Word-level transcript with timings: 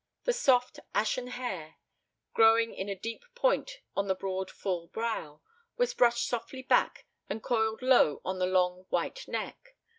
The 0.23 0.33
soft 0.33 0.79
ashen 0.95 1.27
hair, 1.27 1.75
growing 2.33 2.73
in 2.73 2.89
a 2.89 2.95
deep 2.95 3.23
point 3.35 3.81
on 3.95 4.07
the 4.07 4.15
broad 4.15 4.49
full 4.49 4.87
brow, 4.87 5.41
was 5.77 5.93
brushed 5.93 6.27
softly 6.27 6.63
back 6.63 7.05
and 7.29 7.43
coiled 7.43 7.83
low 7.83 8.19
on 8.25 8.39
the 8.39 8.47
long 8.47 8.87
white 8.89 9.27
neck. 9.27 9.75